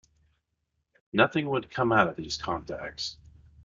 Nothing 1.13 1.47
would 1.51 1.69
come 1.69 1.91
out 1.91 2.07
of 2.07 2.15
these 2.15 2.35
contacts. 2.35 3.17